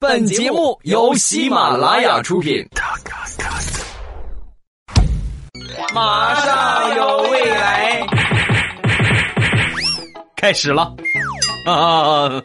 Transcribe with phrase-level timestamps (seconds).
[0.00, 2.64] 本节目由喜马拉雅出品。
[5.92, 8.06] 马上有未来，
[10.36, 10.94] 开始了
[11.66, 12.40] 啊！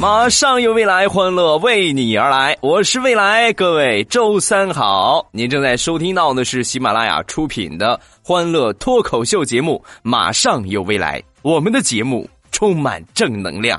[0.00, 2.56] 马上有未来，欢乐为你而来。
[2.62, 5.28] 我是未来，各位周三好。
[5.30, 11.20] 您正在收听到的是喜马拉雅出品的欢乐脱口秀节目《马上有未来》。
[11.42, 13.78] 我们的节目充满正能量。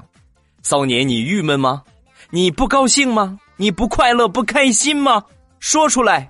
[0.61, 1.81] 骚年，你郁闷吗？
[2.29, 3.39] 你不高兴吗？
[3.55, 5.23] 你不快乐、不开心吗？
[5.59, 6.29] 说出来，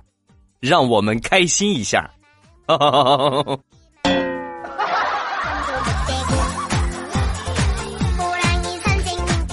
[0.58, 2.10] 让我们开心一下。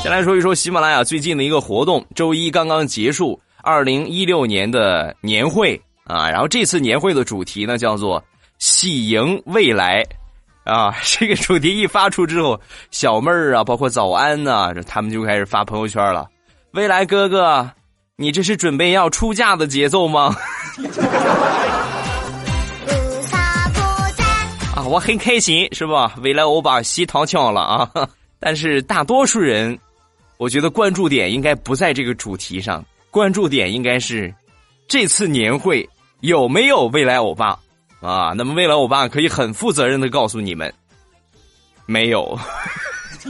[0.09, 8.23] 先来说一说喜马拉雅最近的一个活动，周一刚刚结束二零一六年的年会啊，然后这次年会的主题呢叫做
[8.57, 10.03] “喜迎未来”，
[10.65, 16.27] 啊， 这个主题一发出之后，小妹儿啊，包括早安呐，他们就开始发朋友圈了。
[16.71, 17.69] 未来哥哥，
[18.15, 20.35] 你这是准备要出嫁的节奏吗？
[24.75, 26.15] 啊，我很开心，是吧？
[26.23, 27.87] 未来欧巴洗躺枪了啊，
[28.41, 29.77] 但是大多数人。
[30.39, 34.33] 我觉得关注点应该不在这个主题上，关注点应该是
[34.87, 35.87] 这次年会
[36.21, 37.59] 有没有未来欧巴
[37.99, 38.31] 啊？
[38.37, 40.73] 那么未来欧巴可以很负责任的告诉你们，
[41.85, 42.39] 没有，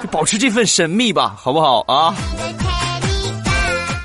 [0.00, 2.14] 就保持这份神秘吧，好不好啊？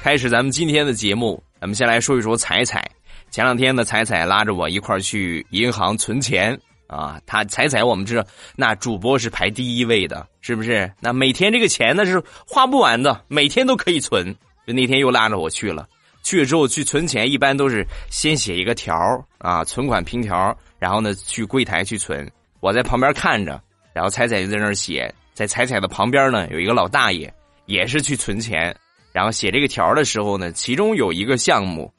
[0.01, 2.83] 开始咱们今天的节目，咱们先来说一说彩彩。
[3.29, 6.59] 前两天呢，彩彩拉着我一块儿去银行存钱。
[6.91, 8.25] 啊，他彩彩，我们知道，
[8.57, 10.91] 那主播是排第一位的，是不是？
[10.99, 14.35] 那每天这个钱呢是花不完的，每天都可以存。
[14.67, 15.87] 就那天又拉着我去了，
[16.21, 18.93] 去了之后去存钱，一般都是先写一个条
[19.37, 22.29] 啊，存款凭条，然后呢去柜台去存。
[22.59, 23.59] 我在旁边看着，
[23.93, 27.33] 然后彩彩就在那儿写，在彩彩的旁边呢有一个老大爷，
[27.67, 28.75] 也是去存钱，
[29.13, 31.89] 然后写这个条的时候呢，其中有一个项目，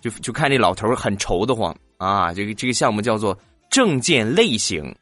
[0.00, 3.38] 就就看这老头很愁得慌啊，这个这个项目叫做。
[3.70, 4.94] 证件类型，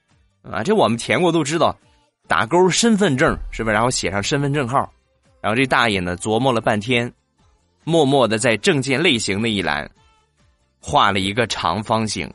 [0.42, 1.76] 啊，这我们填过都知道，
[2.26, 3.74] 打勾身份证是不是？
[3.74, 4.92] 然后写上身份证号，
[5.40, 7.12] 然后这大爷呢琢磨了半天，
[7.84, 9.88] 默默的在证件类型那一栏
[10.80, 12.32] 画了一个长方形。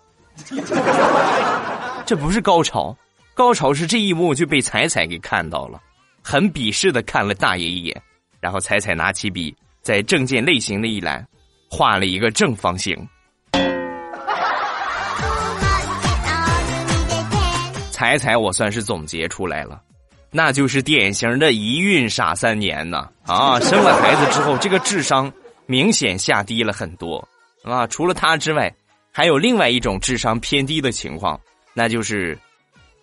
[2.06, 2.96] 这不是高潮，
[3.34, 5.81] 高潮是这一幕就被彩彩给看到了，
[6.24, 8.02] 很鄙视的看了大爷一眼，
[8.40, 11.25] 然后彩彩拿起笔在证件类型那一栏
[11.69, 12.98] 画了一个正方形。
[18.01, 19.79] 彩彩，我算是总结出来了，
[20.31, 23.07] 那就是典型的一孕傻三年呐！
[23.28, 25.31] 啊， 生了孩子之后，这个智商
[25.67, 27.23] 明显下低了很多
[27.63, 27.85] 啊。
[27.85, 28.73] 除了他之外，
[29.12, 31.39] 还有另外一种智商偏低的情况，
[31.75, 32.35] 那就是，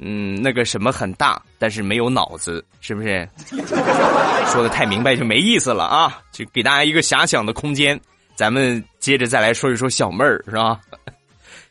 [0.00, 3.28] 嗯，那个什么很大，但是没有脑子，是不是？
[4.50, 6.20] 说的太明白就没意思了啊！
[6.32, 7.97] 就给大家一个遐想的空间。
[8.34, 10.80] 咱们接着再来说一说小妹儿，是吧？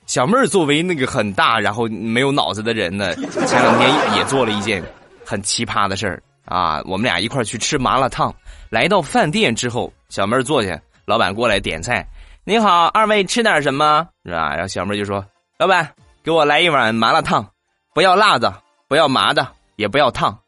[0.07, 3.13] 小妹儿作为那个很大然后没有脑子的人呢，
[3.45, 4.81] 前两天也做了一件
[5.25, 6.81] 很奇葩的事儿啊！
[6.85, 8.33] 我们俩一块儿去吃麻辣烫，
[8.69, 12.07] 来到饭店之后，小妹儿坐下，老板过来点菜，
[12.45, 14.07] 你好，二位吃点什么？
[14.23, 14.51] 是吧？
[14.51, 15.25] 然后小妹儿就说
[15.59, 15.93] ：“老板，
[16.23, 17.45] 给我来一碗麻辣烫，
[17.93, 19.45] 不要辣的，不要麻的，
[19.75, 20.39] 也不要烫，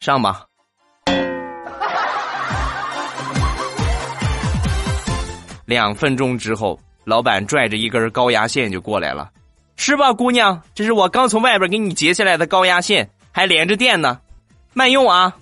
[0.00, 0.46] 上吧。”
[5.66, 6.80] 两分钟之后。
[7.08, 9.30] 老板拽着一根高压线就过来了，
[9.76, 10.60] 是吧，姑娘？
[10.74, 14.20] 这是我刚从外边给你截下来的高压线，还连着电呢，
[14.74, 15.34] 慢用啊！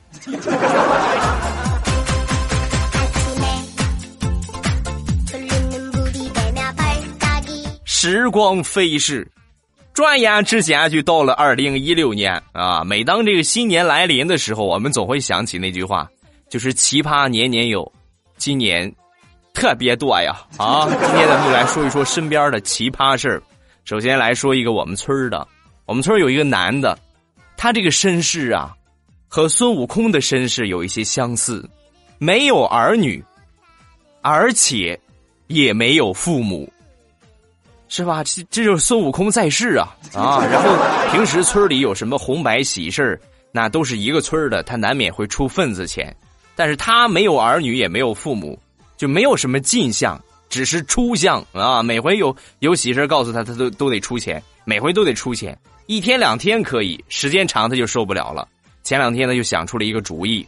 [7.84, 9.28] 时光飞逝，
[9.92, 12.84] 转眼之间就到了二零一六年啊！
[12.84, 16.08] 每当这个新年来临的时候，我们总会想起那句话，
[16.48, 17.92] 就是奇葩年年有，
[18.36, 18.94] 今年。
[19.56, 20.36] 特别多呀！
[20.58, 23.42] 啊，今天咱们就来说一说身边的奇葩事儿。
[23.86, 25.48] 首先来说一个我们村的，
[25.86, 26.96] 我们村有一个男的，
[27.56, 28.74] 他这个身世啊，
[29.28, 31.66] 和孙悟空的身世有一些相似，
[32.18, 33.24] 没有儿女，
[34.20, 35.00] 而且
[35.46, 36.70] 也没有父母，
[37.88, 38.22] 是吧？
[38.24, 40.44] 这这就是孙悟空在世啊啊！
[40.44, 40.68] 然后
[41.12, 43.18] 平时村里有什么红白喜事
[43.52, 46.14] 那都是一个村的，他难免会出份子钱，
[46.54, 48.58] 但是他没有儿女，也没有父母。
[48.96, 51.82] 就没有什么进项，只是出项啊！
[51.82, 55.56] 每回有有喜事告诉他，他都都得出钱，每回都得出钱。
[55.86, 58.48] 一天两天可以，时间长他就受不了了。
[58.82, 60.46] 前两天他就想出了一个主意，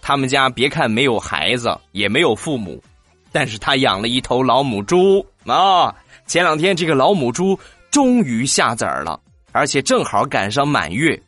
[0.00, 2.82] 他们家别看没有孩子，也没有父母，
[3.30, 5.94] 但是他养了一头老母猪啊。
[6.26, 7.58] 前两天这个老母猪
[7.90, 9.20] 终于下崽儿了，
[9.52, 11.20] 而且正好赶上满月，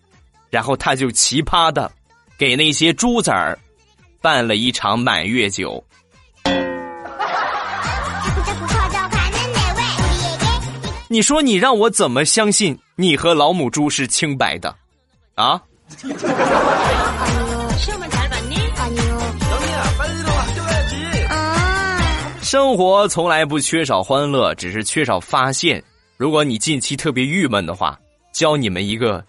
[0.49, 1.91] 然后他就奇葩的
[2.39, 3.59] 给那些猪崽儿
[4.21, 5.83] 办了一场满月酒。
[11.13, 14.75] 你说你让我怎么相信你和老母猪是清白的，
[15.35, 15.61] 啊？
[22.41, 25.85] 生活从来不缺少欢乐，只是缺少发现。
[26.17, 28.01] 如果你近期特别郁闷的话，
[28.33, 29.23] 教你们一个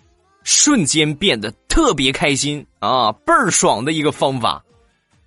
[0.46, 4.64] 瞬间变得特别开心啊，倍儿爽的一个方法：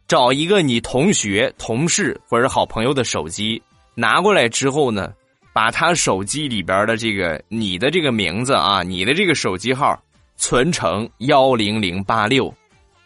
[0.09, 3.63] 找一个你同学、同事或者好朋友的手机，
[3.95, 5.13] 拿过来之后呢。
[5.57, 9.99] 把他手机里边的这个你的这个名字啊，你的这个手机号
[10.37, 12.55] 存成幺零零八六，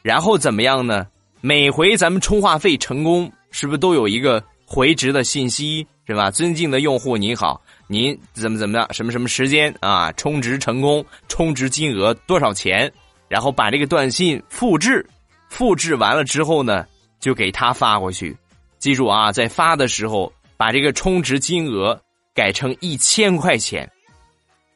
[0.02, 1.06] 然后怎么样呢？
[1.41, 6.29] 每回咱们充话费成功，是不是都有一个回执的信息，是吧？
[6.29, 8.93] 尊敬的用户您好，您怎么怎么样？
[8.93, 10.11] 什么什么时间啊？
[10.17, 12.93] 充值成功，充值金额多少钱？
[13.29, 15.08] 然后把这个短信复制，
[15.50, 16.85] 复制完了之后呢，
[17.20, 18.37] 就给他发过去。
[18.81, 21.96] 记住啊，在发的时候把这个充值金额。
[22.35, 23.91] 改成一千块钱，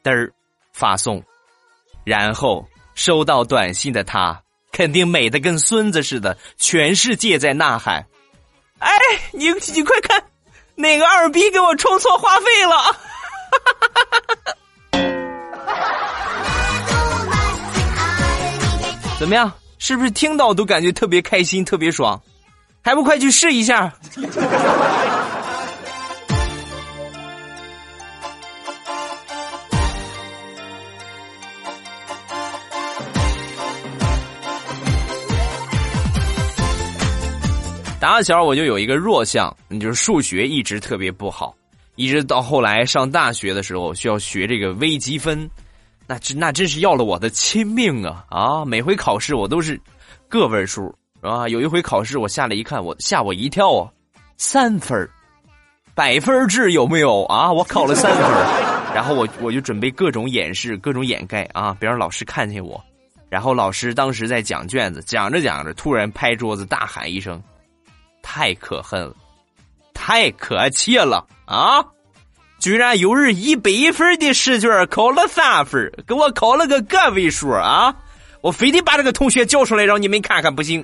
[0.03, 0.31] 嘚儿
[0.73, 1.23] 发送，
[2.03, 4.39] 然后收到短信的他
[4.71, 8.05] 肯定美的跟孙子似的，全世界在呐喊
[8.79, 8.91] ：“哎，
[9.31, 10.21] 你你快看，
[10.75, 12.75] 哪个二逼给我充错话费了？”
[19.17, 19.51] 怎么样？
[19.77, 22.21] 是不是听到都感觉特别开心、特别爽？
[22.81, 23.93] 还不快去试一下？
[37.97, 41.55] 打小我就有一个弱项，就是数学一直特别不好，
[41.95, 45.49] 一直到后来上大学的时候需要学这个微积分，
[46.05, 48.23] 那真那真是要了我的亲命啊！
[48.29, 49.79] 啊，每回考试我都是
[50.29, 53.89] 个位数啊，有一回考试我下来一看，我吓我一跳啊，
[54.37, 55.09] 三分
[55.95, 57.51] 百分制有没有啊？
[57.51, 58.21] 我考了三分
[58.93, 62.81] 然后我我就准备各种掩饰、各种掩盖啊，别让老师看见我。
[63.29, 67.41] 然后老师当时在讲卷子，讲着讲着，突然拍桌子大喊一声。
[68.27, 69.13] 太可恨了，
[69.93, 71.85] 太可气了啊！
[72.59, 77.95] 居然有人一百分的试卷考了三分，给我考了个个位数啊！
[78.41, 80.83] 我非得把这个同学叫出来让你们看看，不行，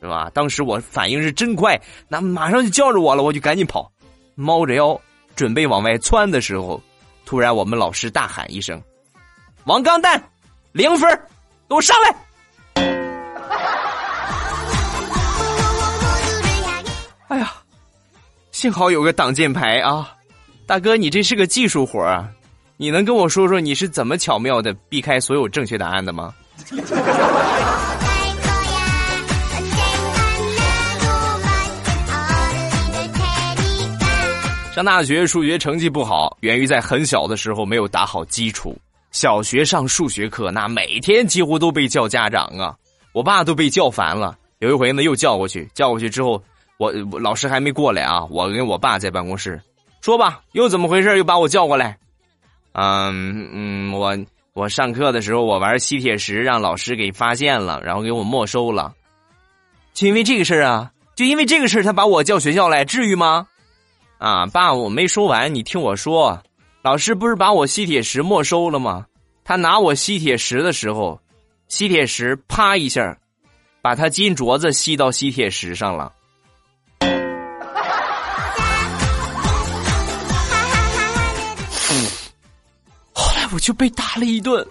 [0.00, 0.28] 是吧？
[0.34, 3.90] 当时我反应是真快，那马上就叫着我了，我就赶紧跑，
[4.34, 5.00] 猫着腰
[5.36, 6.82] 准备往外窜的时候，
[7.24, 8.82] 突然我们老师大喊一声
[9.64, 10.20] ：“王钢蛋，
[10.72, 11.08] 零分，
[11.68, 12.12] 给我上来！”
[18.62, 20.14] 幸好有个挡箭牌啊！
[20.66, 22.28] 大哥，你这是个技术活啊！
[22.76, 26.32] 你能跟我说说你是怎么巧妙的避开所有正确答案的吗？
[34.72, 38.78] 上大学数学成绩不好，源于在很小的时候没有打好基础。
[39.10, 42.76] 小学上数学课，那每天几乎都被叫家长啊！
[43.12, 44.38] 我爸都被叫烦了。
[44.60, 46.40] 有一回呢，又叫过去，叫过去之后。
[46.90, 49.60] 我老师还没过来啊，我跟我爸在办公室，
[50.00, 51.16] 说吧，又怎么回事？
[51.16, 51.96] 又把我叫过来。
[52.72, 54.16] 嗯嗯，我
[54.54, 58.92] 我上课的时候我玩吸铁石，让老师给发现了，然后给我没收了。
[59.94, 63.46] 就因为这个事儿啊，就因为这个事儿，他把我叫学校来，至于吗？
[64.18, 66.42] 啊，爸，我没说完，你听我说，
[66.82, 69.06] 老师不是把我吸铁石没收了吗？
[69.44, 71.20] 他拿我吸铁石的时候，
[71.68, 73.16] 吸铁石啪一下，
[73.82, 76.12] 把他金镯子吸到吸铁石上了。
[83.52, 84.66] 我就被打了一顿。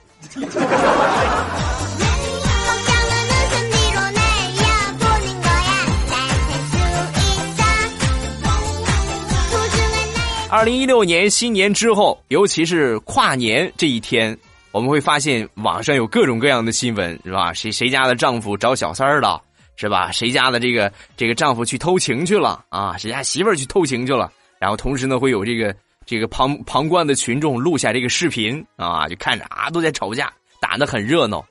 [10.49, 14.35] 二零一六年新年之后，尤其是跨年这一天，
[14.71, 17.53] 我们会发现网上有各种各样的新闻，是吧？
[17.53, 19.41] 谁谁家的丈夫找小三儿了，
[19.75, 20.11] 是吧？
[20.11, 22.97] 谁家的这个这个丈夫去偷情去了啊？
[22.97, 24.31] 谁家媳妇儿去偷情去了？
[24.59, 25.73] 然后同时呢，会有这个。
[26.11, 31.41] 这个旁旁观的群众录下这个视频啊，就看着啊都在吵架，打得很热闹。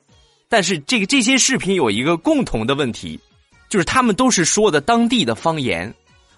[0.47, 3.19] 但是这个这些视频有一个共同的问题，
[3.69, 5.91] 就是他们都是说的当地的方言，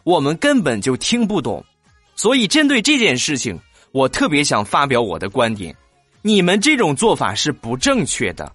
[0.05, 1.61] 我们根本就听不懂。
[2.15, 3.59] 所以针对这件事情，
[3.91, 5.75] 我特别想发表我的观点：
[6.21, 8.49] 你们这种做法是不正确的。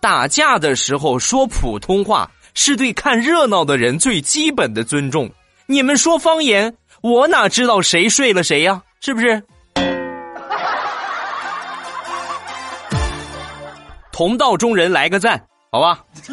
[0.00, 5.30] 打架的时候说普通话是对看热闹的人最基本的尊重。
[5.66, 8.82] 你们说方言，我哪知道谁睡了谁呀？
[9.04, 9.42] 是不是？
[14.12, 16.04] 同道中人来个赞，好吧。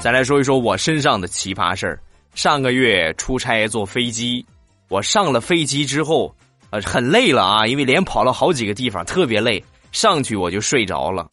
[0.00, 2.00] 再来说一说我身上的奇葩事儿。
[2.34, 4.44] 上个月出差坐飞机，
[4.88, 6.34] 我上了飞机之后，
[6.70, 9.64] 呃，很累了啊，因为连跑了好几个地方，特别累。
[9.92, 11.28] 上去我就睡着了。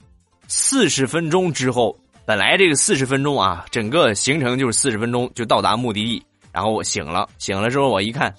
[0.48, 6.26] 四十分钟之后，本来这个四十分钟啊，整个行程就是四十分钟就到达目的地。
[6.52, 8.34] 然后我醒了，醒了之后我一看，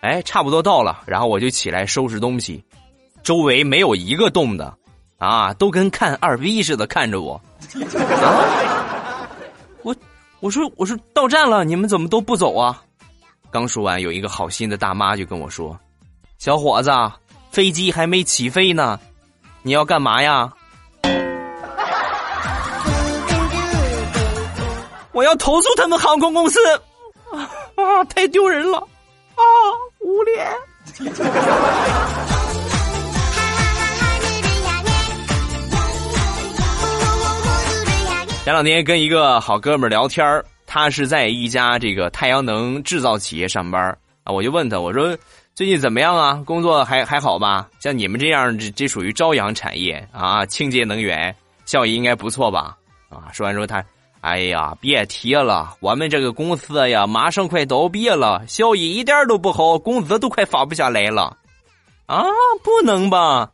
[0.00, 1.02] 哎，差不多到了。
[1.06, 2.64] 然后我就起来收拾东西，
[3.22, 4.76] 周围没有一个动的，
[5.18, 7.34] 啊，都跟看二逼似的看着我。
[7.34, 9.28] 啊
[9.82, 9.94] 我
[10.40, 12.82] 我说我说到站了，你们怎么都不走啊？
[13.50, 15.78] 刚说完，有一个好心的大妈就跟我说
[16.38, 16.90] ：“小伙子，
[17.50, 18.98] 飞机还没起飞呢，
[19.62, 20.52] 你要干嘛呀？”
[25.12, 26.58] 我要投诉他们航空公司
[27.32, 27.50] 啊！
[28.04, 29.42] 太丢人了啊！
[30.00, 30.46] 无脸。
[38.44, 45.16] 前两天跟一个好哥们聊天他是在一家这个太阳能制造企业上班啊，我就问他，我说
[45.54, 46.42] 最近怎么样啊？
[46.46, 47.68] 工作还还好吧？
[47.80, 52.76] 像你们这样，这这属于朝阳产业啊，清洁能源效益应该不错吧？
[53.08, 53.84] 啊，说完之后他，
[54.20, 61.36] 哎呀，别提了，我们这个公司呀，马上快倒闭了，效益一点都不好，工资都快发不下来了。
[62.06, 62.24] 啊，
[62.62, 63.50] 不能吧？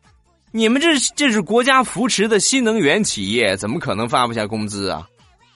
[0.51, 5.07] 你们这这是国家扶持的新能源企业，怎么可能发不下工资啊？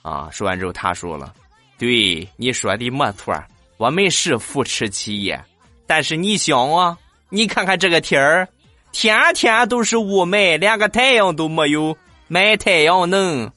[0.01, 0.29] 啊！
[0.31, 1.33] 说完之后，他说了
[1.77, 3.35] ：“对，你说的没错，
[3.77, 5.43] 我们是扶持企业，
[5.85, 6.97] 但是你想啊，
[7.29, 8.47] 你看看这个天儿，
[8.91, 13.51] 天天都是雾霾，连个太阳都没有，买太阳能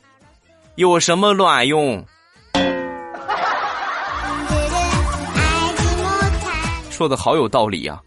[0.76, 2.04] 有什么卵用？”
[6.90, 8.00] 说的好有道理啊，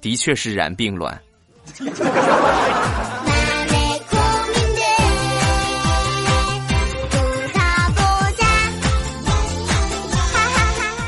[0.00, 1.20] 的确是染病卵。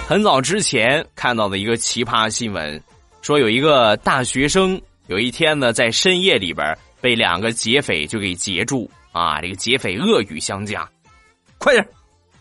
[0.06, 2.78] 很早之前看到的一个奇葩新闻，
[3.22, 9.40] 说有一个大学生有一天呢，在深夜里边被两个劫匪就给劫住啊！
[9.40, 10.90] 这个劫匪恶语相加，
[11.58, 11.86] 快点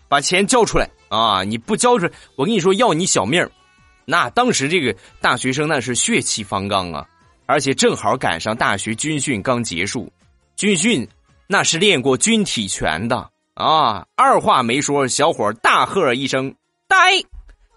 [0.08, 1.44] 把钱交出来啊！
[1.44, 3.48] 你不交出来，我跟你说要你小命
[4.06, 7.08] 那当时这个大学生那是血气方刚啊！
[7.46, 10.12] 而且正好赶上大学军训刚结束，
[10.56, 11.08] 军训
[11.48, 14.08] 那是练过军体拳的啊！
[14.16, 16.54] 二话没说，小伙大喝一声
[16.88, 16.98] “呆”，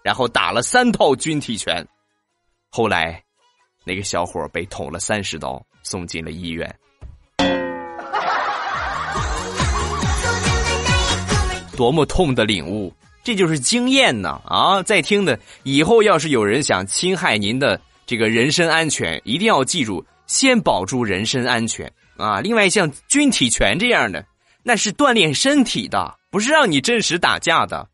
[0.01, 1.85] 然后打了三套军体拳。
[2.69, 3.21] 后来，
[3.83, 6.73] 那个小伙被捅了三十刀，送进了医院。
[11.75, 12.91] 多么痛的领悟！
[13.23, 14.81] 这就是经验呢啊！
[14.83, 17.79] 在听的以后，要是有人想侵害您的。
[18.07, 22.39] 这个人身安全一定要记住，先保住人身安全啊！
[22.39, 24.23] 另外，像军体拳这样的，
[24.61, 27.87] 那是锻炼身体的，不是让你真实打架的。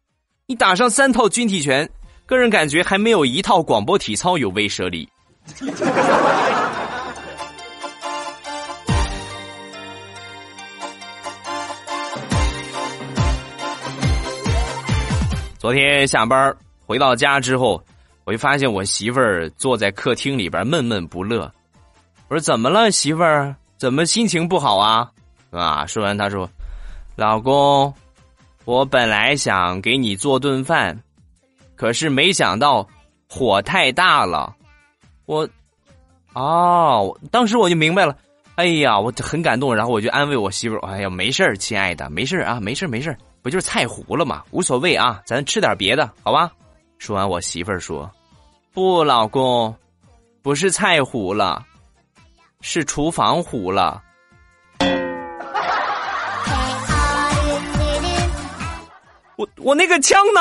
[0.47, 1.89] 你打上三套军体拳，
[2.25, 5.07] 个人感觉还没有一套广播体操有威慑力。
[15.61, 16.51] 昨天下班
[16.87, 17.79] 回到家之后。
[18.23, 21.51] 我就发现我媳妇儿坐在客厅里边闷闷不乐，
[22.29, 23.55] 我说怎么了，媳妇儿？
[23.77, 25.11] 怎么心情不好啊？
[25.49, 25.85] 啊！
[25.87, 26.47] 说完，她说
[27.17, 27.91] ：“老公，
[28.63, 30.99] 我本来想给你做顿饭，
[31.75, 32.87] 可是没想到
[33.27, 34.55] 火太大了。
[35.25, 35.49] 我，
[36.33, 38.15] 哦，当时我就明白了。
[38.55, 44.43] 哎呀，我很感动，然后我就安慰我媳妇儿：哎呀，没事儿，亲爱的，没事儿啊，没事儿，没事儿，不就是菜糊了吗？
[44.51, 46.51] 无所谓啊，咱吃点别的，好吧？”
[46.99, 48.09] 说完，我媳妇儿说
[48.73, 49.75] ：“不，老公，
[50.41, 51.65] 不是菜糊了，
[52.61, 54.01] 是厨房糊了。”
[59.37, 60.39] 我我那个枪呢？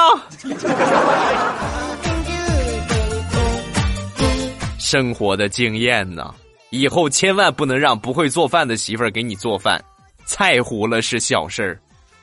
[4.79, 6.35] 生活的经验呢？
[6.69, 9.83] 以后千万不能让不会做饭的媳妇儿给你做饭。
[10.27, 11.81] 菜糊了是小事儿，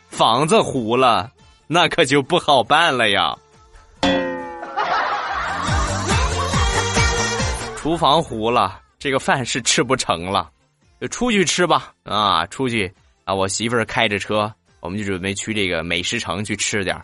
[0.09, 1.31] 房子糊了
[1.67, 3.37] 那可就不好办了呀。
[7.75, 10.49] 厨房糊了，这个饭是吃不成了，
[10.99, 11.93] 就出去吃吧。
[12.03, 12.91] 啊，出去
[13.23, 13.33] 啊！
[13.33, 16.95] 我媳妇儿开着车，我们就准备去这个美食城去吃点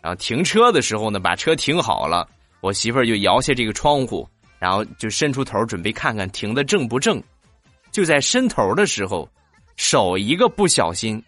[0.00, 2.26] 然后停车的时候呢，把车停好了，
[2.60, 7.22] 我媳妇儿就摇下这个窗户，然后就伸出头准备看看停的正不正，
[7.92, 9.28] 就在伸头的时候，
[9.76, 11.22] 手一个不小心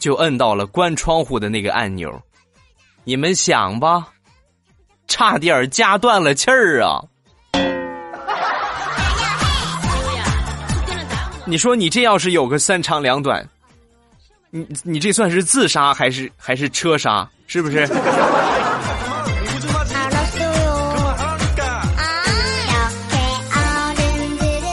[0.00, 2.10] 就摁到了关窗户的那个按钮，
[3.04, 4.08] 你们想吧，
[5.06, 7.04] 差点夹断了气儿啊！
[11.44, 13.46] 你说你这要是有个三长两短，
[14.50, 17.28] 你你这算是自杀还是还是车杀？
[17.46, 17.86] 是不是？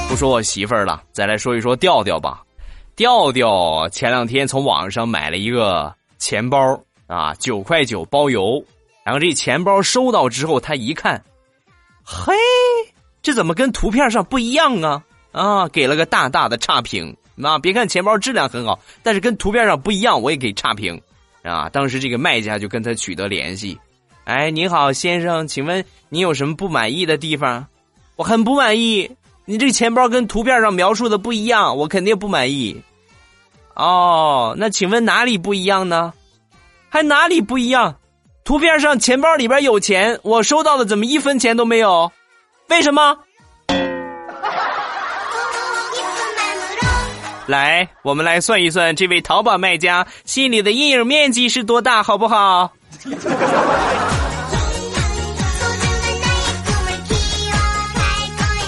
[0.07, 2.41] 不说我媳妇儿了，再来说一说调调吧。
[2.97, 8.65] 调调前两天从网上买了一个钱包啊，九块九包邮。
[9.05, 11.23] 然后这钱包收到之后，他一看，
[12.03, 12.33] 嘿，
[13.21, 15.03] 这怎么跟图片上不一样啊？
[15.31, 17.59] 啊，给了个大大的差评啊！
[17.59, 20.99] 别看钱包质量很好，但是跟图片上不一样，我也给差评
[21.43, 21.69] 啊！
[21.69, 23.77] 当时这个卖家就跟他取得联系，
[24.23, 27.67] 哎，你好，先生，请问你有什么不满意的地方？
[28.15, 29.11] 我很不满意，
[29.49, 32.83] 你这钱包跟图片上描述的不一样，我肯定不满意。
[33.75, 36.11] 哦，那请问哪里不一样呢？
[36.89, 37.95] 还哪里不一样？
[38.43, 42.11] 图片上钱包里边有钱，我收到的怎么一分钱都没有？
[42.67, 43.19] 为什么？
[47.47, 52.73] 来，我们来算一算，这位淘宝卖家心里的阴影面积是多大，好不好？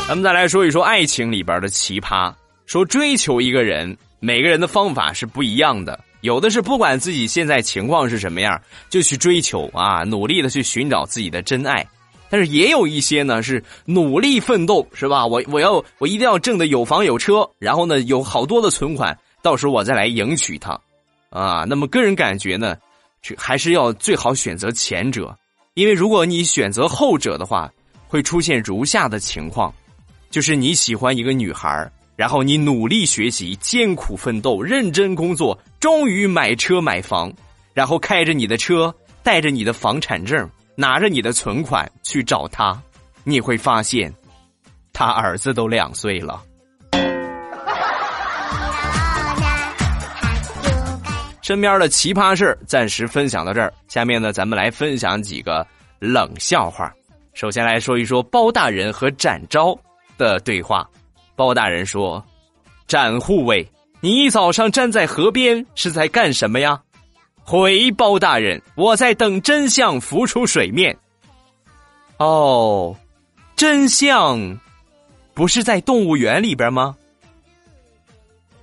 [0.10, 2.34] 咱们再来说一说爱情里边的奇葩。
[2.66, 6.04] 说追求一个人，每个人的方法是不一样的。
[6.22, 11.86] 有的是不管自己现在情况是什么样，就去追求啊，努力的去寻找自己的真爱。
[12.28, 15.28] 但是也有一些呢，是努力奋斗，是吧？
[15.28, 20.72] 我我要我一定要挣的有房有车，然后呢有好多的存款，到时候我再来迎娶她，
[21.30, 21.66] 啊。
[21.70, 22.76] 那么个人感觉呢，
[23.38, 25.38] 还是要最好选择前者，
[25.76, 27.72] 因为如果你选择后者的话，
[28.08, 29.72] 会出现如下的情况：
[30.30, 37.32] 就是你喜欢一个女孩，然后你努力学习、艰苦奋斗、认真工作，终于买车买房，
[37.74, 40.50] 然后开着你的车，带着你的房产证。
[40.76, 42.82] 拿着你的存款去找她，
[43.26, 44.10] 你会发现，
[44.94, 46.42] 他儿子都两岁了。
[51.42, 55.68] 身边的奇葩事暂时分享到这儿，下面呢，咱们来分享几个
[56.00, 56.90] 冷笑话。
[57.34, 59.78] 首先来说一说包大人和展昭
[60.20, 60.88] 的对话。
[61.36, 62.24] 包大人说
[62.86, 63.68] ：“展护卫，
[64.02, 66.80] 你一早上站在河边是在干什么呀？”
[67.42, 70.96] 回包大人，我在等真相浮出水面。
[72.18, 72.96] 哦，
[73.56, 74.60] 真相
[75.34, 76.96] 不是在动物园里边吗？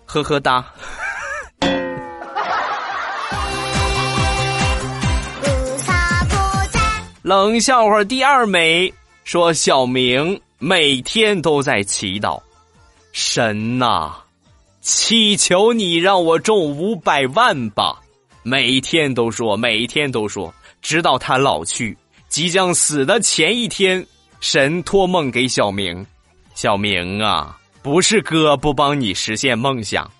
[0.04, 0.64] 呵呵哒。
[7.22, 12.40] 冷笑话第二枚，说小明每天都在祈祷，
[13.12, 14.14] 神呐，
[14.80, 18.00] 祈求你让我中五百万吧。
[18.42, 21.96] 每天都说，每天都说，直到他老去，
[22.28, 24.06] 即将死的前一天，
[24.40, 26.06] 神托梦给小明
[26.54, 30.10] ：“小明啊，不是哥不帮你实现梦想，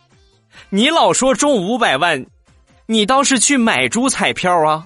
[0.69, 2.27] 你老说中五百万，
[2.85, 4.85] 你倒是去买注彩票啊！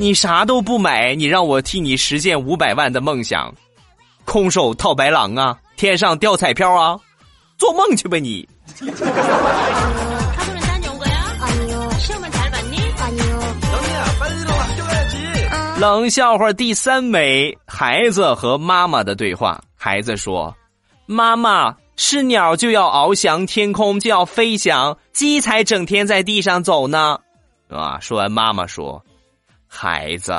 [0.00, 3.54] 你啥都不买，你让我替你实现五百万的梦想，
[4.24, 6.98] 空手套白狼啊，天上掉彩票啊！”
[7.58, 8.48] 做梦去吧你！
[15.78, 19.60] 冷笑话第三枚，孩子和妈妈的对话。
[19.76, 20.56] 孩子说
[21.04, 27.18] ：“妈妈，是鸟就要翱翔天空，就要飞翔，鸡才整天在地上走呢。”
[27.68, 27.98] 啊！
[28.00, 29.04] 说完，妈妈说
[29.72, 30.32] ：“孩子，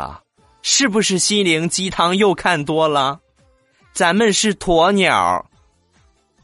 [0.62, 3.18] 是不是心灵鸡汤又看多了？
[3.94, 5.46] 咱们是鸵鸟。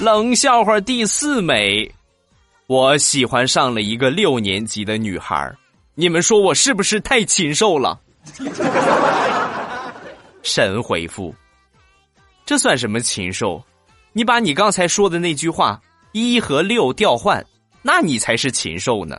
[0.00, 1.92] 冷笑话第四枚，
[2.68, 5.52] 我喜欢上了一个六年级的女孩
[5.96, 7.98] 你们说我是不是太禽兽了？
[10.44, 11.34] 神回复：
[12.46, 13.60] 这算什么禽兽？
[14.12, 15.80] 你把你刚才说的那句话
[16.12, 17.44] 一和六调换，
[17.82, 19.18] 那你才是禽兽呢。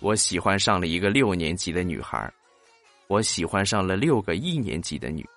[0.00, 2.32] 我喜欢上了一个六年级的女孩
[3.06, 5.28] 我喜欢上了六个一年级的女。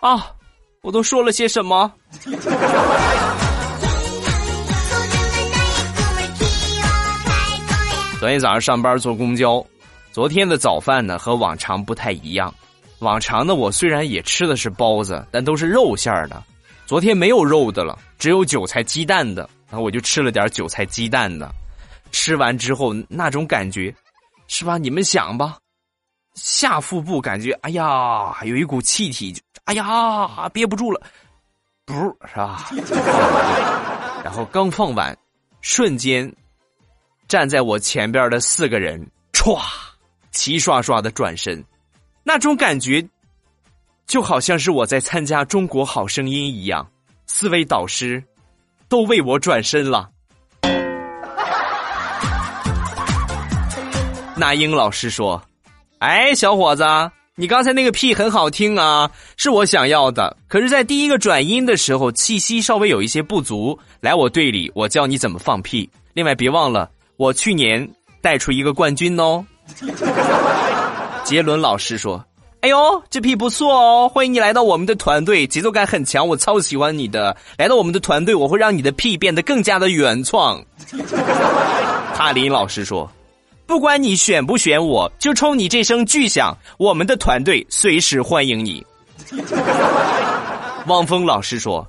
[0.00, 0.32] 啊！
[0.80, 1.92] 我都说了些什么？
[8.20, 9.64] 昨天早上上班坐公交，
[10.12, 12.54] 昨天的早饭呢和往常不太一样。
[13.00, 16.42] 往常呢，我虽然也吃的是包子，但都是肉馅儿的。
[16.86, 21.52] 昨天没有肉的了，只有韭菜鸡蛋的，然后我就吃了点韭菜鸡蛋的。
[22.10, 23.94] 吃完之后那种感觉，
[24.46, 24.78] 是吧？
[24.78, 25.58] 你们想吧，
[26.34, 31.00] 下腹部感觉，哎呀，有一股气体，哎呀，憋不住了，
[31.84, 31.94] 不
[32.26, 32.66] 是吧？
[34.24, 35.16] 然后刚放完，
[35.60, 36.34] 瞬间，
[37.28, 39.60] 站在我前边的四个人，歘，
[40.30, 41.62] 齐刷刷的转身，
[42.28, 43.02] 那种感觉，
[44.06, 46.86] 就好像是我在参加《中国好声音》一样，
[47.24, 48.22] 四位导师
[48.86, 50.10] 都为我转身了。
[54.36, 55.42] 那英老师说
[56.00, 56.84] ：“哎，小伙子，
[57.34, 60.36] 你刚才那个屁很好听啊，是我想要的。
[60.48, 63.78] 可是，在第一个转音的时候，气息稍微有一些不足。
[64.00, 65.88] 来我队里，我教你怎么放屁。
[66.12, 69.42] 另外，别忘了，我去年带出一个冠军哦。”
[71.28, 72.24] 杰伦老师说
[72.62, 77.36] ：“哎呦，这屁不错哦，欢迎你来到我们的团队，节奏感很强，我超喜欢你的。
[77.58, 80.58] 来到我们的团队，我会让你的屁变得更加的原创。
[82.16, 83.06] ”哈林老师说。
[83.66, 88.82] 不管你选不选我，就冲你这声巨响，我们的团队随时欢迎你。
[90.88, 91.86] 汪峰老师说：“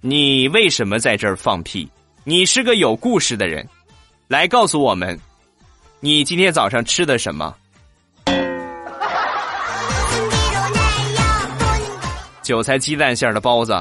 [0.00, 1.86] 你为什么在这儿放屁？
[2.24, 3.68] 你是个有故事的人，
[4.26, 5.20] 来告诉我们，
[6.00, 7.54] 你今天早上吃的什么？”
[12.42, 13.72] 韭菜鸡蛋馅的包子。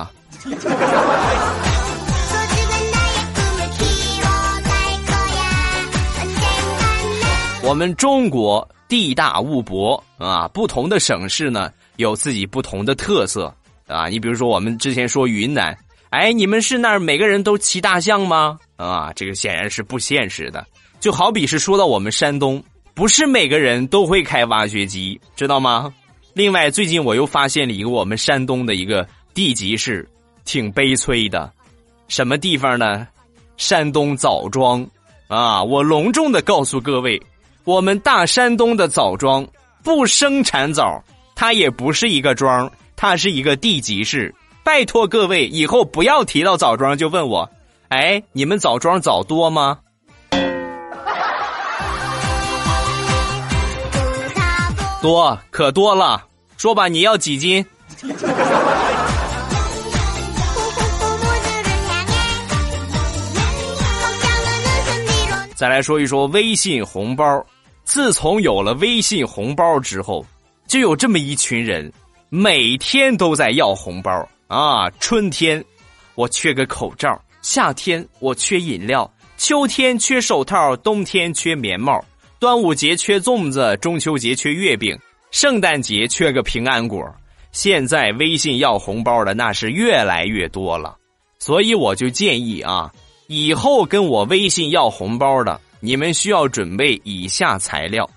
[7.62, 13.54] 我们中国地大物博啊，不同的省市呢有自己不同的特色
[13.86, 14.08] 啊。
[14.08, 15.78] 你比如说，我们之前说云南，
[16.10, 18.58] 哎，你们是那儿每个人都骑大象吗？
[18.78, 20.66] 啊，这个显然是不现实的。
[21.00, 22.64] 就好比是说到我们山东，
[22.96, 25.94] 不是每个人都会开挖掘机，知道吗？
[26.40, 30.08] 另外，最近我又发现了一个我们山东的一个地级市，
[30.46, 31.52] 挺悲催的。
[32.08, 33.06] 什么地方呢？
[33.58, 34.88] 山东枣庄
[35.28, 35.62] 啊！
[35.62, 37.22] 我隆重的告诉各位。
[37.66, 39.46] 我们大山东的枣庄
[39.84, 41.04] 不生产枣，
[41.36, 44.34] 它也不是一个庄，它是一个地级市。
[44.64, 47.50] 拜托各位，以后不要提到枣庄就问我，
[47.90, 49.78] 哎，你们枣庄枣多吗？
[55.02, 56.26] 多可多了，
[56.60, 57.66] 说吧，你要几斤？
[65.56, 67.46] 再来说一说微信红包。
[67.86, 70.26] 自从有了微信红包之后，
[70.68, 71.90] 就有这么一群人，
[72.28, 74.90] 每天都在要红包啊！
[75.00, 75.64] 春天，
[76.16, 82.04] 我缺个口罩；夏天，我缺饮料；秋天缺手套；冬天缺棉帽；
[82.38, 84.94] 端午节缺粽子；中秋节缺月饼；
[85.32, 87.04] 圣诞节缺个平安果。
[87.52, 90.96] 现在微信要红包的那是越来越多了，
[91.40, 92.92] 所以我就建议啊，
[93.28, 95.60] 以后跟我微信要红包的。
[95.80, 98.08] 你们需要准备以下材料：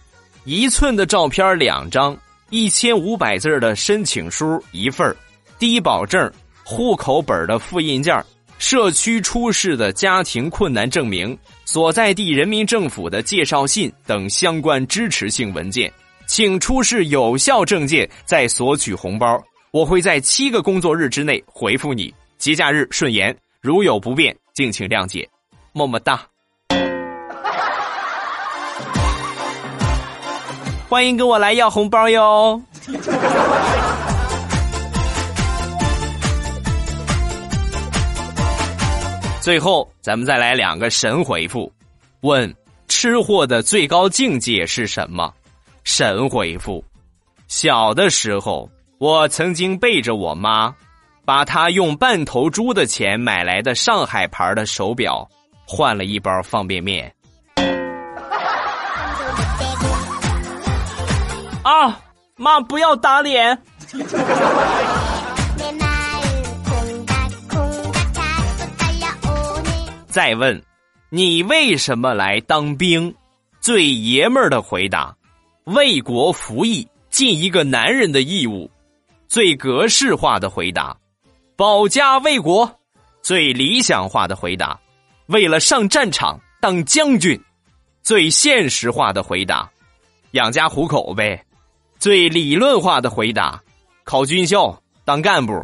[0.44, 2.14] 一寸的照片两张，
[2.51, 5.16] 一千五百字的申请书一份
[5.59, 6.31] 低保证、
[6.64, 8.22] 户口本的复印件
[8.59, 15.90] 社区出示的家庭困难证明、所在地人民政府的介绍信等相关支持性文件，
[16.34, 19.38] 请出示有效证件再索取红包。
[19.70, 22.10] 我会在七个工作日之内回复你。
[22.38, 25.28] 节假日顺延，如有不便，敬请谅解。
[25.74, 26.26] 么么哒。
[30.88, 32.62] 欢迎跟我来要红包哟！
[39.42, 41.70] 最后，咱们再来两个神回复。
[42.22, 42.50] 问：
[42.88, 45.30] 吃货的最高境界是什么？
[45.84, 46.84] 神回复：
[47.48, 50.74] 小的时候，我曾经背着我妈，
[51.24, 55.28] 把她用半头猪的钱买来的上海牌的手表，
[55.66, 57.12] 换了一包方便面。
[61.62, 62.00] 啊，
[62.36, 63.58] 妈，不要打脸！
[70.06, 70.62] 再问，
[71.10, 73.14] 你为什么来当兵？
[73.60, 75.14] 最爷们儿的回答：
[75.64, 78.70] 为国服役，尽一个男人的义务。
[79.29, 80.96] 最格式化的回答：
[81.57, 82.79] 保家卫国。
[83.22, 84.79] 最理想化的回答：
[85.27, 87.40] 为了上战场当将军。
[88.03, 89.70] 最现实化的回答：
[90.33, 91.40] 养家糊口呗。
[91.98, 93.62] 最理论化的回答，
[94.03, 95.55] 考军校当干部；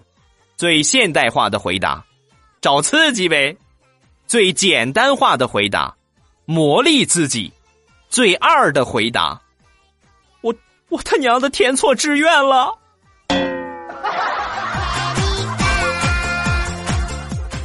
[0.56, 2.04] 最现代化的回答，
[2.60, 3.52] 找刺激呗；
[4.28, 5.96] 最简单化的回答，
[6.44, 7.50] 磨砺自己；
[8.08, 9.42] 最二的回答，
[10.90, 12.72] 我他娘的填错志愿了。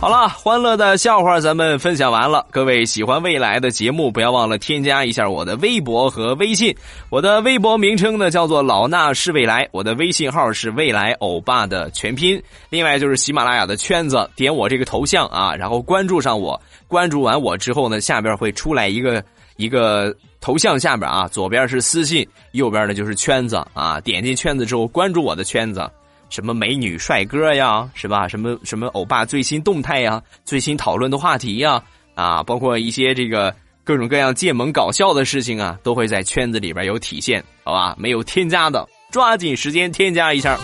[0.01, 2.45] 好了，欢乐的笑话咱们分享完了。
[2.51, 6.75] 各位喜欢未来的节目，不要忘了添加一下我的微博和微信。
[7.09, 12.43] 我的微博名称呢叫做老衲是未来，我的微信号是未来欧巴的全拼。
[12.69, 16.61] 另外就是喜马拉雅的圈子，点我这个头像啊，然后关注上我。
[16.89, 19.23] 关注完我之后呢，下边会出来一个
[19.57, 23.99] 一个头像，下边啊，左边是私信，右边呢就是圈子啊。
[24.01, 25.89] 点进圈子之后，关注我的圈子。
[26.29, 28.27] 什么美女帅哥呀，是吧？
[28.27, 31.83] 什么什么欧巴最新动态呀，最新讨论的话题呀，
[32.15, 37.95] 啊，包括一些这个各种各样贱萌搞笑的事情啊，都会在圈子里边有体现，好吧？
[37.99, 40.59] 没有添加的，抓紧时间添加一下。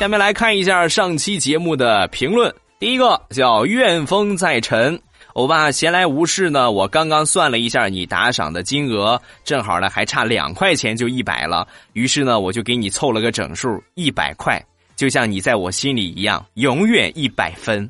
[0.00, 5.00] 下面来看一下上期节目的评论，第一个叫怨风在沉。
[5.34, 11.66] 欧巴闲来无事呢，我刚刚算了一下你打赏的金额，正好呢还差两块钱就一百了。
[11.92, 14.60] 于是呢，我就给你凑了个整数，一百块，
[14.96, 17.88] 就像你在我心里一样，永远一百分。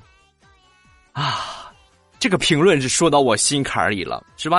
[1.12, 1.72] 啊，
[2.18, 4.58] 这个评论是说到我心坎里了，是吧？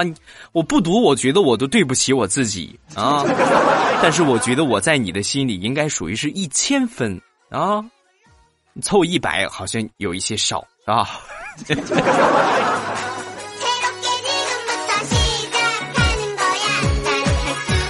[0.52, 3.24] 我不读，我觉得我都对不起我自己啊。
[4.02, 7.84] 但是我觉得我在你的心里应该属于是一千分啊，
[8.82, 11.08] 凑一百好像有一些少啊。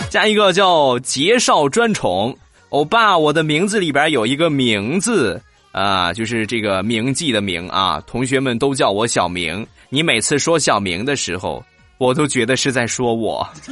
[0.09, 2.37] 加一个叫杰少专宠
[2.69, 9.65] 欧巴，我的名字里边有一个名字啊，就是这个铭记的铭啊，同学们都叫我小明。
[9.87, 11.63] 你每次说小明的时候，
[11.97, 13.47] 我都觉得是在说我，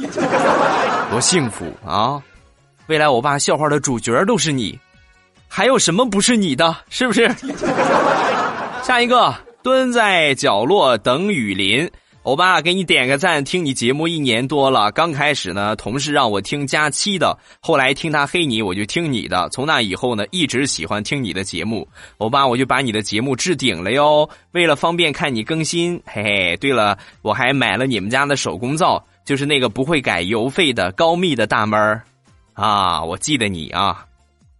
[1.10, 2.22] 多幸福啊！
[2.86, 4.78] 未来欧巴笑话的主角都是你，
[5.46, 6.74] 还有什么不是你的？
[6.88, 7.28] 是不是？
[8.90, 9.32] 下一个。
[9.62, 11.88] 蹲在角落等雨淋，
[12.24, 13.44] 欧巴给你点个赞。
[13.44, 19.48] 听你节目一年多了，刚开始呢，同事让我听佳期的，后来听他黑你，我就听你的。
[19.50, 21.86] 从那以后呢，一直喜欢听你的节目。
[22.18, 24.28] 欧巴，我就把你的节目置顶了哟。
[24.50, 26.56] 为了方便看你更新，嘿嘿。
[26.56, 32.02] 对了，我还买了你们家的手工皂，就是那个不会改邮费的高密的大门儿
[32.54, 33.00] 啊。
[33.04, 34.04] 我记得你啊，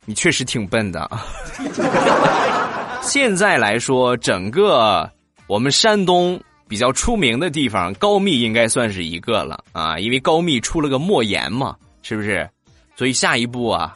[0.05, 1.11] 你确实挺笨的。
[3.03, 5.11] 现在来说，整个
[5.47, 12.49] 我们山东比较出名的地方，高密应该算是一个了啊，因为高密出了个莫言嘛，是不是？
[12.97, 13.95] 所以下一步啊，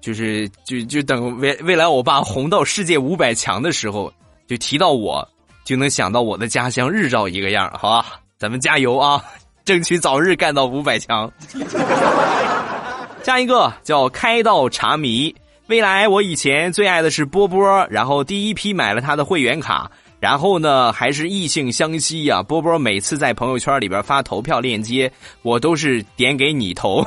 [0.00, 4.10] 就是就就等未未来我爸红到世界五百强的时候，
[4.46, 5.28] 就提到我，
[5.64, 8.20] 就能想到我的家乡日照一个样，好吧？
[8.38, 9.22] 咱们加油啊，
[9.64, 11.30] 争取早日干到五百强。
[13.22, 15.34] 下一个叫开道茶迷。
[15.68, 22.42] 未来我以前最爱的是波波，然后第一批买了他的会员卡，然后呢还是异性相吸呀。
[22.42, 27.02] 波波每次在朋友圈里边发投票链接，我都是点给你投，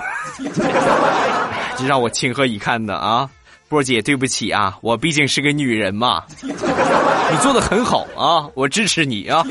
[1.78, 3.30] 这让我情何以堪的啊！
[3.70, 6.24] 波姐，对不起啊，我毕竟是个女人嘛。
[6.42, 9.46] 你做的很好啊，我支持你啊。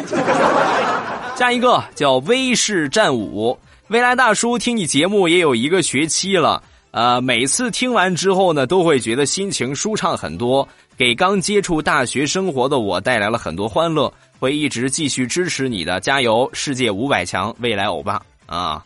[1.37, 6.61] 下一个叫威士战舞，未来大叔听你节目也有一个学期了。
[6.97, 16.49] 呃，每次听完之后呢，都会觉得心情舒畅很多，给刚接触大学生活的我带来了很多欢乐，会一直继续支持你的，加油！
[16.55, 18.83] 世界五百强，未来欧巴啊，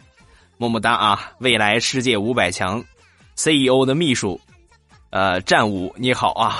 [0.58, 1.30] 么么哒啊！
[1.38, 2.82] 未来世界五百强
[3.36, 4.40] ，CEO 的秘书，
[5.10, 6.58] 呃，战舞你好啊，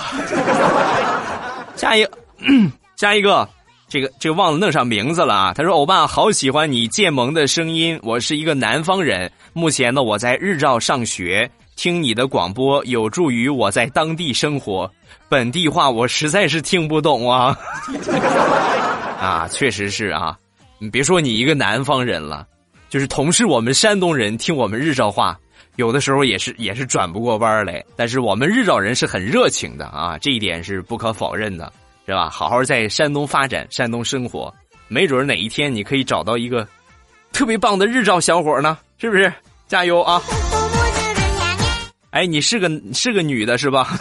[1.75, 2.07] 下一，
[2.95, 3.49] 下一个。
[3.91, 5.53] 这个这个忘了弄上名字了啊！
[5.53, 7.99] 他说：“欧巴，好喜欢你建萌的声音。
[8.05, 14.89] 我是一个南方人，目前呢我在日照上学，听你的广播有助于我在当地生活。
[15.29, 17.59] 本地话我实在是听不懂啊！
[19.19, 20.39] 啊，确实是啊！
[20.79, 22.47] 你别说你一个南方人了，
[22.89, 25.37] 就是同是我们山东人，听我们日照话，
[25.75, 27.85] 有的时候也是也是转不过弯来。
[27.97, 31.73] 但是我们日照人是很热情的啊，这一点是不可否认的。”
[32.11, 32.29] 是吧？
[32.29, 34.53] 好好在山东发展，山东生活，
[34.89, 36.67] 没准哪一天你可以找到一个
[37.33, 39.33] 特别棒的日照小伙呢，是不是？
[39.69, 40.21] 加油啊！
[42.11, 43.97] 哎，你是个是个女的是吧？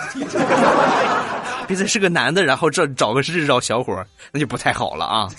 [1.67, 5.29] 别再是个男的，然后这找个日照小伙，那就不太好了啊。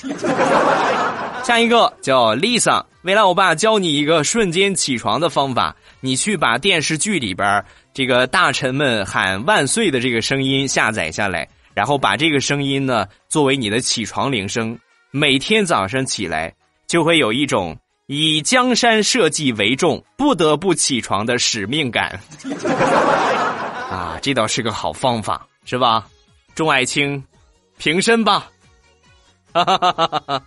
[1.42, 11.48] 下一个叫 Lisa，未来我爸教你一个瞬间起床的方法，你去把电视剧里边这个大臣们喊万岁的这个声音下载下来。
[11.74, 14.78] 然后把这个声音呢作为你的起床铃声，
[15.10, 16.54] 每天早上起来
[16.86, 22.20] 就会有一种以江山社稷为重，不得不起床的使命感。
[23.90, 26.06] 啊，这倒是个好方法，是吧？
[26.54, 27.22] 钟爱卿，
[27.78, 28.48] 平身吧。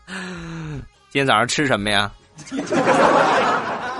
[1.09, 2.11] 今天早上吃什么呀？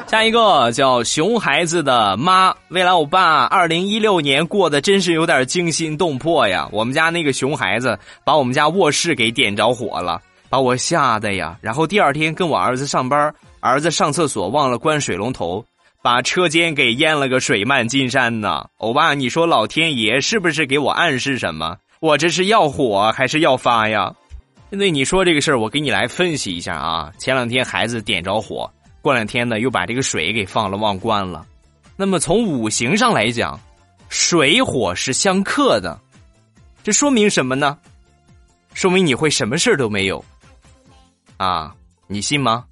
[0.05, 6.69] 下一个叫熊孩子的妈，未来欧巴，二零一六年过得真是有点惊心动魄呀！
[6.71, 11.57] 我们家那个熊孩子把我们家卧室给点着火了，把我吓得呀！
[11.61, 15.65] 然后第二天跟我儿子上班，儿子上厕所忘了关水龙头，
[16.03, 18.63] 把车间给淹了个水漫金山呢！
[18.77, 21.75] 欧巴，你说老天爷是不是给我暗示什么？
[22.01, 24.13] 我这是要火还是要发呀？
[24.69, 27.11] 那你说这个事儿，我给你来分析一下啊。
[27.17, 28.69] 前两天孩子点着火。
[29.03, 31.45] 过两天呢，又把这个水给放了，忘关了。
[31.97, 33.59] 那么从五行上来讲，
[34.07, 35.99] 水火是相克的，
[36.81, 37.77] 这说明什么呢？
[38.73, 40.23] 说明你会什么事都没有
[41.35, 41.75] 啊？
[42.07, 42.63] 你信吗？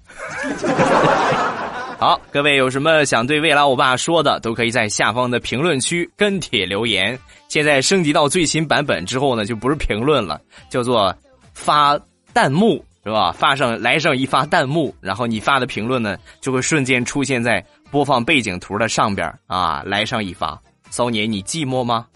[2.00, 7.16] 好，各位有什么想对未来欧巴说的，都可以在下方的评论区跟帖留言。
[7.48, 10.40] 现在升级到最新版本之后呢，就不是评论了，
[10.70, 11.14] 叫做
[11.52, 12.00] 发
[12.32, 12.82] 弹幕。
[13.04, 13.32] 是吧？
[13.32, 19.82] 发上来上一发弹幕，然后你发的评论呢，就会瞬间出现在播放背景图的上边啊！
[19.84, 20.56] 来上一发，
[20.88, 22.06] 骚年你寂寞吗？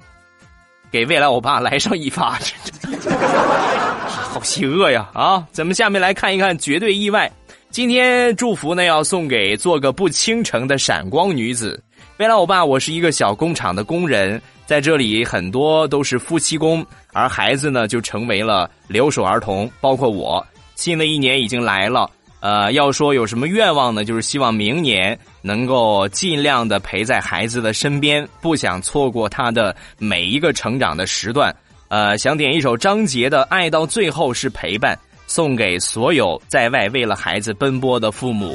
[0.89, 2.39] 给未来欧巴来上一发，
[4.07, 5.11] 好邪恶呀！
[5.13, 7.31] 啊，咱们下面来看一看绝对意外。
[7.71, 11.83] 今天祝福呢要送给做个不倾城的闪光女子。
[12.19, 20.47] 未来欧巴，我是一个小工厂的工人，在这里很多都是夫妻工，而孩子呢就成为了留守儿童，包括我。
[20.77, 22.09] 新的一年已经来了，
[22.41, 24.05] 呃，要说有什么愿望呢？
[24.05, 31.55] 就是希望明年能够尽量的陪在孩子的身边，不想错过他的每一个成长的时段。
[31.89, 34.95] 呃，想点一首张杰的《爱到最后是陪伴》，
[35.27, 38.55] 送给所有在外为了孩子奔波的父母。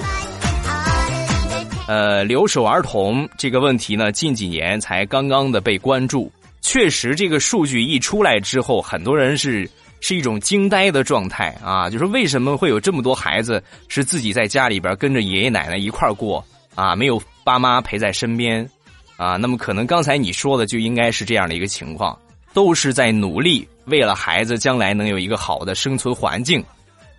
[1.88, 6.32] 呃，留守儿童这个问题呢，近几年才刚刚的被关注。
[6.62, 9.68] 确实，这个数据一出来之后，很多人是。
[10.02, 11.90] 是一种惊呆的状态啊！
[11.90, 16.44] 就是为什么会有这么多孩子是自己在家里边跟着爷爷奶奶一块过
[16.76, 16.96] 啊？
[16.96, 18.68] 没有爸妈陪在身边
[19.16, 19.38] 啊？
[19.38, 22.18] 那么可能刚才你说的就应该是这样的一个情况，
[22.54, 26.62] 都是在努力为了孩子将来能有一个好的生存环境。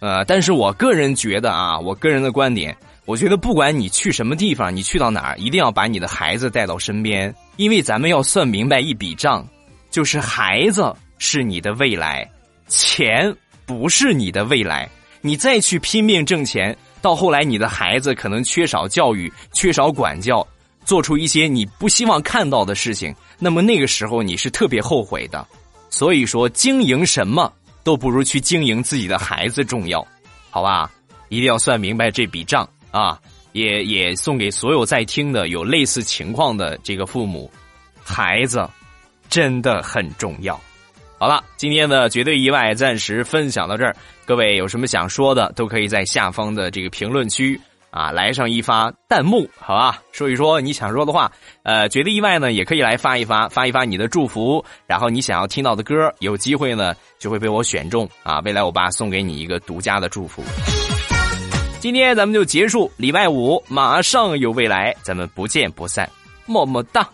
[0.01, 9.47] 呃，但是我个人觉得啊，我个人的观点，我觉得不管你去什么地方，你去到哪儿，一定要把你的孩子带到身边，因为咱们要算明白一笔账，
[9.88, 12.29] 就是孩子是你的未来。
[12.74, 14.88] 钱不是你的未来，
[15.20, 20.46] 你再去拼命挣钱，到后来你的孩子可能缺少教育、缺少管教，
[20.87, 25.46] 做出一些你不希望看到的事情，那么那个时候你是特别后悔的。
[25.90, 27.52] 所以说，经营什么
[27.85, 30.06] 都不如去经营自己的孩子重要，
[30.48, 30.90] 好吧？
[31.28, 33.20] 一定要算明白这笔账啊！
[33.52, 37.52] 也也送给所有在听的有类似情况的这个父母，
[38.02, 38.66] 孩子
[39.28, 40.58] 真的很重要。
[41.22, 43.94] 好了，今天的绝对意外暂时分享到这儿。
[44.24, 47.61] 各位有什么想说的，都可以在下方的这个评论区
[47.92, 50.02] 啊来上一发弹幕，好吧？
[50.11, 51.30] 说一说你想说的话。
[51.62, 58.40] 呃，绝对意外呢，也可以来发一发，发一发你的祝福，然后你想要听到的歌，有机会呢就会被我选中啊。
[58.40, 60.42] 未来我爸送给你一个独家的祝福。
[61.78, 66.11] 今天咱们就结束，礼拜五马上有未来，咱们不见不散，
[66.46, 67.08] 么么哒。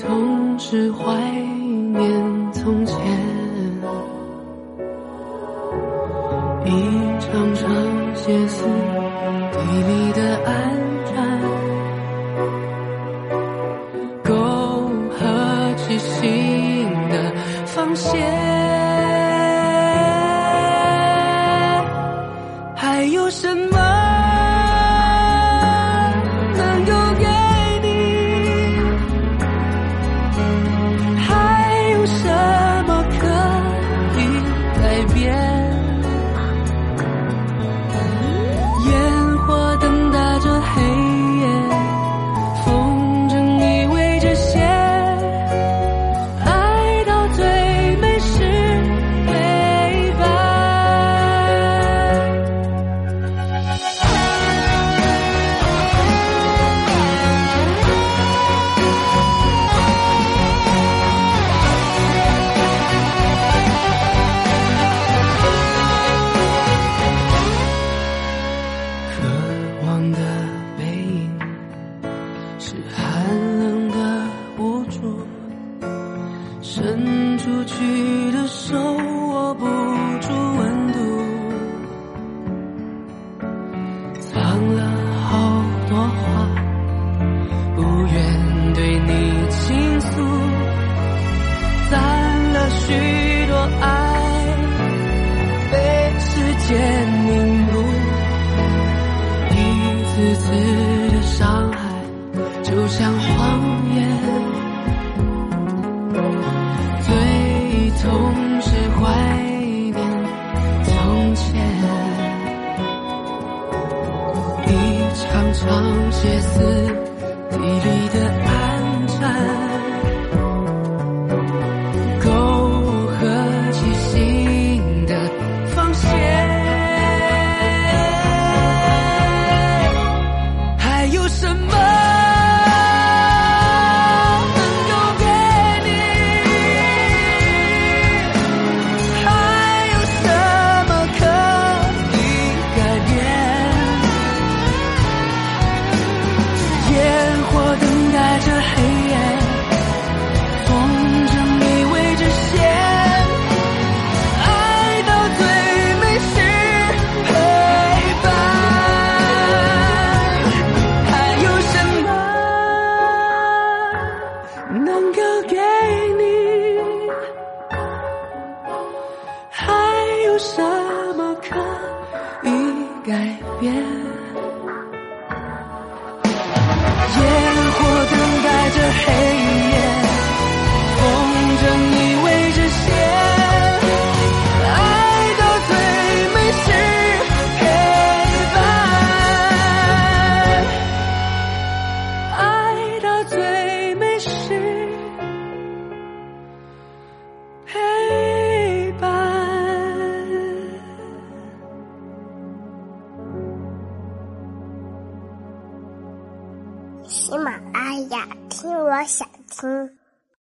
[0.00, 1.59] 同时怀